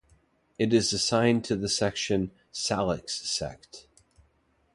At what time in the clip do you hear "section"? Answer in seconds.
1.69-2.31